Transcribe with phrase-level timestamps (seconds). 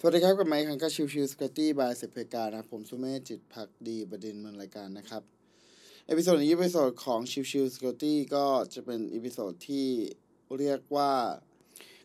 [0.00, 5.22] สวัสดีครับกับไมค์คังก็ชิวชิวสกอตตี้บายเซเพกานะผมสุเมธจิตพักดีประเด็นมันรายการนะครับ
[6.06, 9.88] เอพิโซดนี้เอพิโซดของชิวชิวสกอตตี้ก็จะเป็นเอพิโซดที่
[10.58, 11.12] เรียกว่า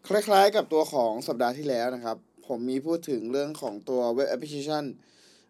[0.08, 2.18] คล้ายๆกับตัวของสัปดาห์ที่แล้วนะครับ
[2.48, 4.84] ผมมีพูดถึงเรื่องของตัวเว็บแอปพลิเคชัน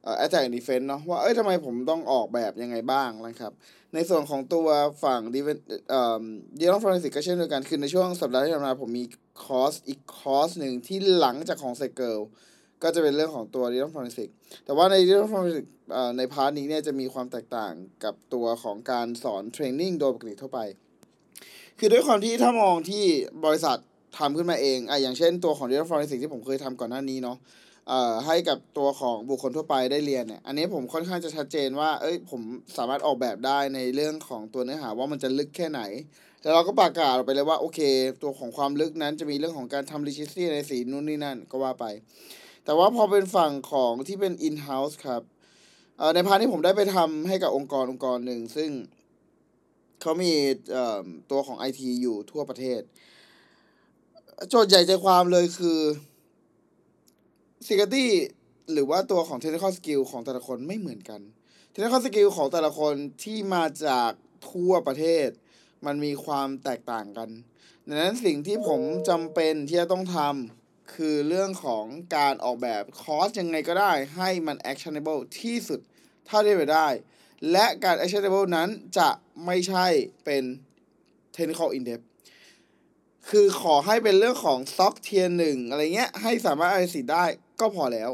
[0.04, 3.52] เอ่อ Attack and Defense เนาะว่าเอ้ยทำไมผมต้องออกแบบยังไงบ้างนะครับ
[3.94, 4.68] ในส่วนของตัว
[5.04, 6.24] ฝั่ง Defense เอ่อ
[6.60, 9.06] Digital Forensic ก็เช่นเดียวกันคือในช่วงสัปดาห์ที่ผ่านมาผมมี
[9.44, 12.20] คอร์สอีกคอร์สหนึ่งที่หลังจากของ s ซเกิล
[12.84, 14.30] ก็จะเป็นเรื่องของตัว Digital Forensic
[14.66, 20.60] แต่ว่าใน Digital Forensic เอ่อใน part นี้เนี่ยจะมีความแตกต่างกับตัวของการสอน training โดยปกติทั่วไป
[21.80, 23.06] คือด้วยความที่ถ้ามองที่
[23.46, 23.78] บริษัท
[24.18, 27.38] ทำขึ้นมาเองอะอย่างเช่นตัวของ Digital Forensic ที่ผมเคยทำก่อนหน้านี้เนาะ
[28.26, 32.42] ให้กับตัวของบุคคลทั่วไปได้เรียนเนี่ย อันนี้ผมค่อนข้างจะชัดเจนว่า เอ้ย ผม
[32.78, 35.82] สามารถออกแบบได้ในเรื่องของตัวเนื้อหาว่ามันจะลึกแค่ไหน
[36.42, 37.80] แล้วเราก็ประกาศออกไปเลยว่า โอเค
[38.22, 41.86] ตัวของความลึกนั้นจะมีเรื่องของการทำ registry ในสีนู่นนี่นั่นก็ว่าไป
[42.66, 45.22] แต่ว่าพอเป็นฝั่งของที่เป็น in house ครับ
[45.98, 48.70] เอ่อใน part นี้ผมได้ไปทำให้กับองค์กรองค์กรหนึ่ง ซึ่ง
[50.02, 50.34] เขามี
[50.72, 52.82] เอ่อตัวของ IT อยู่ทั่วประเทศ
[54.50, 55.80] โจทย์ใหญ่ใจความเลยคือ
[57.68, 58.08] security
[58.72, 61.22] หรือว่าตัวของ technical skill ของแต่ละคนไม่เหมือนกัน
[61.74, 64.12] technical skill ของแต่ละคนที่มาจาก
[64.50, 65.28] ทั่วประเทศ
[65.86, 67.30] มันมีความแตกต่างกัน
[67.88, 75.80] ดังนั้นสิ่งที่ผมจำเป็นที่จะต้องทำคือเรื่องของการออกแบบคอร์สยังไงก็ได้ให้มัน actionable ที่สุด
[76.28, 76.88] เท่าที่ไปได้
[77.52, 79.10] และการ actionable นั้นจะ
[79.46, 79.88] ไม่ใช่
[80.26, 80.44] เป็น
[81.36, 82.06] technical in depth
[83.30, 87.26] คือขอให้เป็นเรื่องของซ็อกเทียหนึ่งอะไรเงี้ยให้สามารถเอาสิได้
[87.62, 88.12] ก็พอแล้ว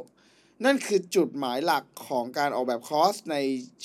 [0.66, 3.38] นั่นคือจุดหมายหลักของการออกแบบคอร์สใน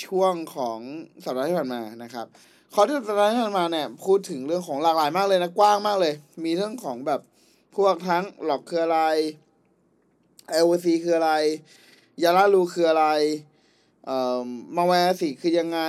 [0.04, 0.78] ช่วงของ
[1.24, 2.26] สัปดาห์ที่ผ่านมานะครับ
[2.74, 6.14] คอร์สที่สัปดาห์ที่ผ่านมาเนี่ยพูดถึงเรื่องของหลากหลายมากเลยนะกว้างมากเลย
[6.44, 7.20] มีเรื่องของแบบ
[7.76, 9.00] พวกทั้งหลอกคืออะไร
[10.64, 11.32] LOC คืออะไร
[12.22, 13.06] ยาลาลูคืออะไร
[14.04, 15.80] เอ่อมาแวร์สิคือยังไง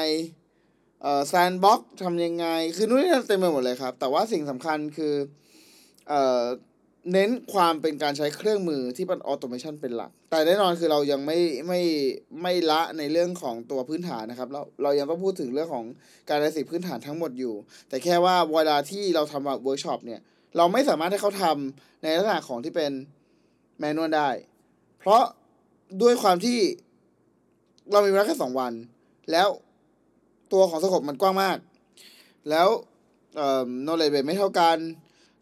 [1.01, 5.13] เอ่อแซนบ็อกทำยังไง คือนู่นนี่นั่นเต็มไปหมดเลยครับ แต่ว่าสิ่งสำคัญคือ
[6.09, 6.41] เอ่อ
[7.11, 11.81] เน้นความเป็นการใช้เครื่องมือที่เป็น automation เป็นหลัก แต่แน่นอนคือเรายังไม่ไม่
[12.41, 15.85] ไม่ละในเรื่องของตัวพื้นฐานนะครับ เราเรายังต้องพูดถึงเรื่องของ
[16.29, 17.53] การใช้สิพื้นฐานทั้งหมดอยู่
[17.89, 20.21] แต่แค่ว่าเวลาที่เราทำแบบเวิร์กช็อปเนี่ย
[20.57, 22.91] เราไม่สามารถให้เขาทำในลักษณะของที่เป็น
[23.79, 24.29] manual ได้
[24.99, 25.23] เพราะ
[26.01, 26.57] ด้วยความที่
[27.91, 28.73] เรามีเวลาแค่สองวัน
[29.31, 29.47] แล้ว
[30.53, 31.57] ตัวของ scope มันกว้างมาก
[32.49, 32.67] แล้ว
[33.35, 34.77] เอ่อ knowledge base ไม่เท่ากัน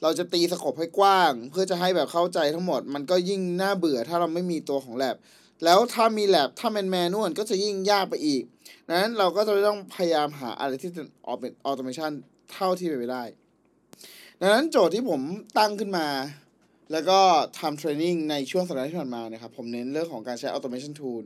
[0.01, 5.15] เราจะตี scope ให้กว้าง เพื่อจะให้แบบเข้าใจทั้งหมด มันก็ยิ่งน่าเบื่อถ้าเราไม่มีตัวของแ a บ
[5.65, 8.43] แล้วถ้ามีแ a บถ้าเป็นแมนนวลก็จะยิ่งยากไปอีก
[8.87, 12.11] ดังนั้นเราก็จะต้องพยายามหาอะไรที่เป็นออเป automation
[12.51, 13.23] เท่าที่เป็นไปได้
[14.39, 15.21] ดังนั้นโจทย์ที่ผม
[15.57, 16.07] ตั้งขึ้นมา
[16.91, 17.19] แล้วก็
[17.59, 21.23] ทำ training ในช่วงสัปดาห์ที่ผ่านมานะครับผมเน้นเรื่องของการใช้ automation tool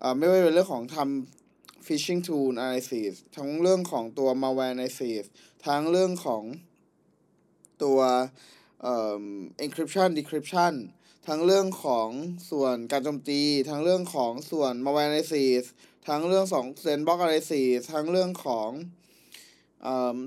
[0.00, 5.24] เอ่อไม่ว่าจะเป็นเรื่องของทำ phishing tool analysis ทั้งเรื่องของตัว malware analysis
[5.66, 6.42] ทั้งเรื่องของ
[7.84, 7.98] ตัว
[8.82, 9.24] เอ่อ
[9.64, 10.74] encryption decryption
[11.28, 12.08] ทั้งเรื่องของ
[12.50, 15.62] ส่วนการโจมตี ทั้งเรื่องของส่วน malware analysis
[16.08, 18.70] ทั้งเรื่องของ sandbox analysis ทั้งเรื่องของ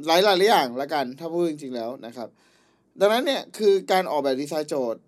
[0.07, 2.29] หลายหลายอย่างละกัน ถ้าพูดจริงๆแล้วนะครับ
[2.99, 5.01] ดังนั้นเนี่ยคือการออกแบบดีไซน์โจทย์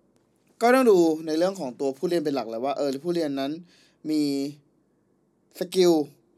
[0.62, 3.52] ก็ต้องดูในเรื่องของตัวผู้เรียนเป็นหลักเลยว่าเออผู้เรียนนั้น
[4.10, 4.22] มี
[5.58, 5.92] skill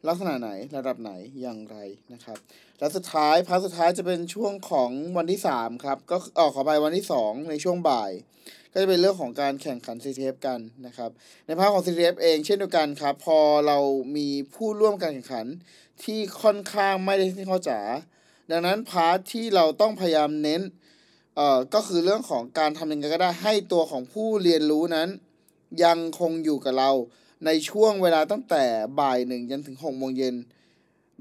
[0.08, 1.76] ลักษณะไหนระดับไหนอย่างไร
[2.12, 2.38] นะครับ
[2.78, 8.10] แล้วสุดท้าย part สุดท้ายจะเป็นช่วงของวันที่สามครับ ก็เออขอไปวันที่สองในช่วงบ่าย
[8.72, 11.10] ก็จะเป็นเรื่องของการแข่งขัน CTF กันนะครับ
[11.46, 13.78] ในภาคของ CTF เองเช่นเดียวกันครับ พอเรา
[14.16, 15.46] มีผู้ร่วมการแข่งขัน
[16.04, 17.80] ที่ค่อนข้างไม่ได้ technical จ๋า
[18.50, 20.62] ดังนั้น part ที่เราต้องพยายามเน้น
[21.36, 25.08] เอ่อก็คือเรื่องของการทำยังไงก็ได้ให้ตัวของผู้เรียนรู้นั้น
[25.84, 26.90] ยังคงอยู่กับเรา
[27.46, 28.64] ในช่วงเวลาตั้งแต่
[29.00, 30.34] บ่ายหนึ่งจนถึงหกโมงเย็น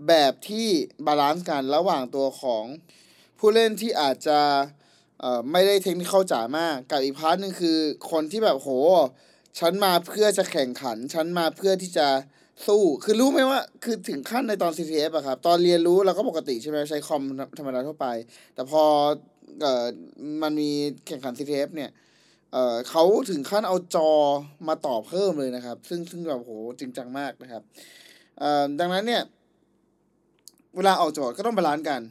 [0.08, 0.68] แบบที่
[1.06, 2.66] balance กันระหว่างตัวของ
[3.40, 4.40] ผู้เล่นที่อาจจะ
[5.52, 7.78] ไม่ได้ technical จ๋ามาก กับอีก part หนึงคือ
[8.12, 8.70] คนที่แบบโห
[9.60, 12.08] ฉันมาเพื่อจะแข่งขัน ฉันมาเพื่อที่จะ
[12.68, 17.22] สู้ คือรู้ไหมว่า คือถึงขั้นในตอน CTF อะครับ ตอนเรียนรู้เราก็ปกติใช่ไหมใช้คอม
[17.60, 18.08] ธรรมดาทั่วไป
[18.54, 18.84] แต่พอ
[19.62, 19.86] เออ
[20.42, 20.70] มันมี
[21.08, 21.90] แข่งขัน CTF เนี่ย
[22.54, 24.10] เอ่อเขาถึงขั้นเอาจอ
[24.68, 27.64] มาต่อเพิ่มเลยนะครับ ซึ่งซึ่งแบบโหจริงจังมากนะครับ
[28.40, 29.24] เอ่อดังนั้นเนี่ย
[30.76, 32.02] เวลาออกโจทย์ก็ต้อง balance กัน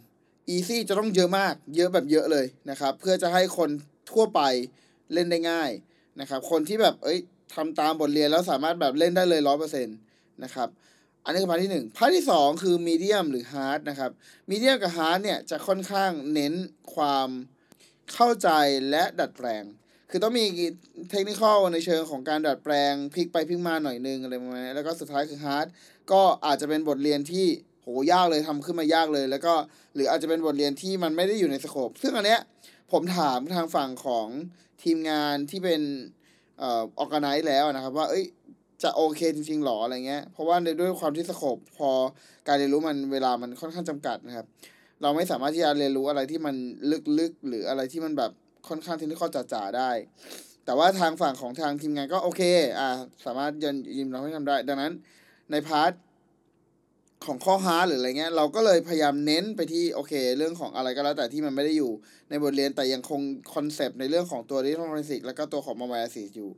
[0.55, 3.71] easy จะต้องเยอะมาก เยอะแบบเยอะเลยนะครับ เพื่อจะให้คน
[4.11, 4.41] ทั่วไป
[5.13, 5.71] เล่นได้ง่าย
[6.21, 7.19] นะครับ คนที่แบบเอ้ย
[7.55, 9.97] ทำตามบทเรียนแล้วสามารถแบบเล่นได้เลยร้อยเปอร์เซ็นต์
[10.45, 10.69] นะครับ
[11.25, 14.11] อันนี้คือ part ที่หนึ่ง part ที่สองคือ medium หรือ hard นะครับ
[14.51, 16.55] medium กับ hard เนี่ยจะค่อนข้างเน้น
[16.95, 17.29] ความ
[18.13, 18.49] เข้าใจ
[18.91, 19.65] และดัดแปลง
[20.15, 20.45] คือต้องมี
[21.11, 25.67] technical ในเชิงของการดัดแปลงพลิกไปพลิกมาหน่อยนึงอะไรประมาณนี้แล้วก็สุดท้ายคือ hard
[26.13, 27.47] ก็อาจจะเป็นบทเรียนที่
[27.83, 29.55] โหยากเลยทำขึ้นมายากเลย แล้วก็
[29.95, 32.41] หรืออาจจะเป็นบทเรียนที่มันไม่ได้อยู่ใน scope ซึ่งอันเนี้ย
[32.93, 34.27] ผมถามทางฝั่งของ
[34.83, 35.81] ทีมงานที่เป็น
[36.59, 38.25] เอ่อ organize แล้วนะครับ ว่าเอ้ย
[38.83, 41.91] จะโอเคจริงๆหรออะไรเงี้ย เพราะว่าในด้วยความที่ scope พอ
[42.49, 44.47] การเรียนรู้มันเวลามันค่อนข้างจำกัดนะครับ
[45.03, 46.55] เราไม่สามารถที่จะเรียนรู้อะไรที่มัน
[47.19, 48.33] ลึกๆ หรืออะไรที่มันแบบ
[48.69, 49.91] ค่อนข้างที่ core จ๋าๆได้
[50.65, 52.43] แต่ว่าทางฝั่งของทางทีมงานก็โอเค
[52.79, 52.89] อ่า
[53.25, 54.93] สามารถยินยิมเราให้ทำได้ ดังนั้น
[55.51, 55.93] ใน part
[57.27, 61.93] ของข้อ hard หรืออะไรเงี้ยเราก็เลยพยายามเน้นไปที่โอเค เรื่องของอะไรก็แล้วแต่ที่มันไม่ได้อยู่
[62.31, 63.21] ในบทเรียนแต่ยังคง
[63.55, 66.51] concept ในเรื่องของตัว digital forensic แล้วก็ตัวของม o บ i l e ซิอยู่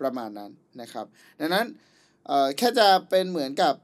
[0.00, 1.06] ประมาณนั้นนะครับ
[1.40, 1.66] ดังนั้น
[2.26, 3.74] เอ่อแค่จะเป็นเหมือนกับ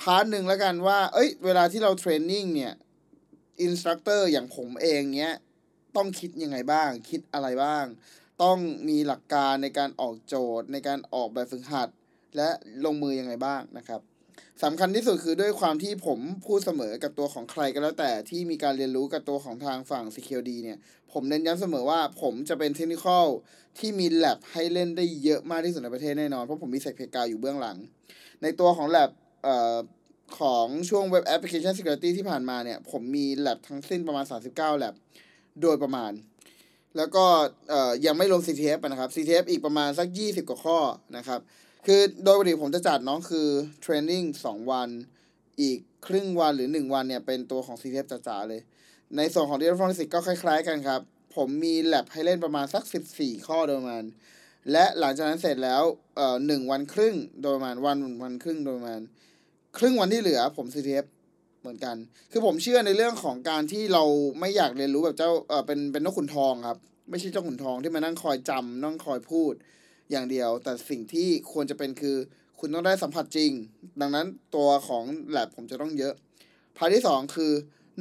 [0.00, 2.72] part หนึ่งแล้วกันว่า เอ้ย เวลาที่เรา training เนี่ย
[3.62, 5.34] instructor อย่างผมเองเนี้ย
[5.96, 7.84] ต้องคิดยังไงบ้าง คิดอะไรบ้าง
[8.42, 8.58] ต้อง
[8.88, 11.88] มีหลักการในการออกโจทย์ ในการออกแบบฝึกหัด
[12.36, 12.48] และ
[12.84, 14.00] ลงมือยังไงบ้างนะครับ
[14.64, 20.78] สำคัญที่สุดคือด้วยความที่ผมพูดเสมอกับตัวของใครก็แล้วแต่ที่มีการเรียนรู้กับตัวของทางฝั่ง CQD เนี่ย
[21.12, 23.26] ผมเน้นย้ำเสมอว่าผมจะเป็นเทคนิคอล
[23.78, 27.76] ที่มีแ a บให้เล่นได้เยอะมากที่สุดในประเทศแน่นอน เพราะผมมีเซกเพกาอยู่เบื้องหลัง
[28.42, 29.10] ในตัวของแ a บ
[30.40, 34.94] ของช่วงเว็บแอปพลิเคชัน Security ที่ผ่านมาเนี่ยผมมี lab ทั้งสิ้นประมาณ 39 lab
[35.62, 36.12] โดยประมาณ
[36.96, 37.24] แล้วก็
[38.06, 40.78] ยังไม่ลง CTF นะครับ CTF อีกประมาณสัก 20 กว่าข้อ
[41.16, 41.40] นะครับ
[41.86, 43.48] คือโดยปกติผมจะจัดน้องคือ
[43.80, 44.88] เทรนนิ่ง2 วัน
[45.60, 48.60] อีกครึ่งวันหรือ 1 วันเนี่ยเป็นตัวของ CTF จ๋าๆเลย
[49.16, 51.00] ในส่วนของ Data Forensics ก็คล้ายๆกันครับ
[51.36, 54.04] ผมมี lab ให้เล่นประมาณสัก 14 ข้อโดยประมาณ
[54.72, 55.82] และหลังจากนั้นเสร็จแล้ว
[56.16, 59.00] เอ่อหนึ่งวันครึ่งโดยประมาณวันวันครึ่งโดยประมาณ
[59.78, 61.06] ครึ่งวันที่เหลือผม CTF
[61.66, 61.96] เหมือนกัน
[62.32, 64.04] คือผมเชื่อในเรื่องของการที่เรา
[64.40, 66.78] ไม่อยากเรียนรู้แบบเจ้าเออเป็นเป็นนกขุนทองครับ
[67.10, 69.52] ไม่ใช่เจ้าขุนทองที่มานั่งคอยจำนั่งคอยพูด
[70.10, 72.16] อย่างเดียว แต่สิ่งที่ควรจะเป็นคือ
[72.60, 73.50] คุณต้องได้สัมผัสจริง
[74.00, 76.14] ดังนั้นตัวของแลบผมจะต้องเยอะ
[76.76, 77.52] part ที่สองคือ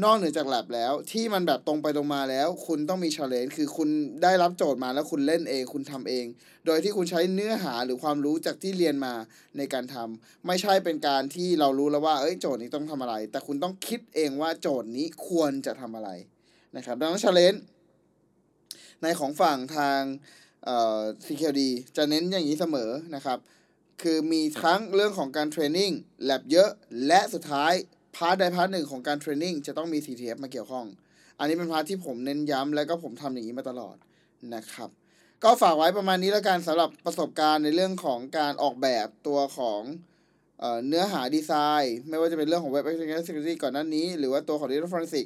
[0.04, 3.90] นอกเหนือจากแลบแล้ว ที่มันแบบตรงไปตรงมาแล้ว คุณต้องมี challenge คือคุณ
[4.24, 6.26] ได้รับโจทย์มาแล้วคุณเล่นเอง คุณทำเอง
[6.66, 9.14] โดยที่คุณใช้เนื้อหาหรือความรู้จากที่เรียนมา
[9.58, 16.10] ในการทำไม่ใช่เป็นการที่เรารู้แล้วว่าเอ้ยโจทย์นี้ต้องทำอะไร แต่คุณต้องคิดเองว่าโจทย์นี้ควรจะทำอะไร
[16.76, 17.64] นะครับดังนั้น challenge
[19.02, 20.00] ในของฝั่งทาง
[20.66, 21.62] เอ่อ CQD
[21.98, 23.38] จะเน้นอย่างนี้เสมอนะครับ
[24.02, 25.92] คือมีทั้งเรื่องของการ training
[26.24, 26.70] lab เยอะ
[27.08, 27.74] และสุดท้าย
[28.16, 30.86] part ใด part หนึ่งของการ training จะต้องมี CTF มาเกี่ยวข้อง
[31.40, 33.96] อันนี้เป็น part ที่ผมเน้นย้ำแล้วก็ผมทำอย่างนี้มาตลอด
[34.56, 34.90] นะครับ
[35.44, 39.82] ก็ฝากไว้ประมาณนี้แล้วกันสำหรับประสบการณ์ในเรื่องของการออกแบบตัวของ
[40.60, 41.52] เอเนื้อหาดีไซ
[41.82, 45.26] น์ ไม่ว่าจะเป็นเรื่องของ Web Application Security ก่อนหน้านี้ หรือว่าตัวของ Data Forensic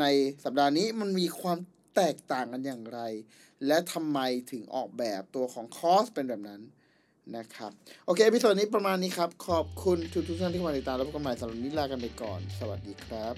[0.00, 0.04] ใน
[0.44, 1.58] สัปดาห์นี้มันมีความ
[1.96, 3.00] แตกต่างกันอย่างไร
[3.66, 4.18] และทำไม
[4.50, 6.60] ถึงออกแบบตัวของคอสเป็นแบบนั้น
[7.36, 7.70] นะครับ
[8.06, 13.34] โอเคพิโซดนี้ประมาณนี้ครับ ขอบคุณทุกทุกท่านที่มาติดตามแล้วพบกันใหม่สำหรับวันนี้ลากันไปก่อน สวัสดีครับ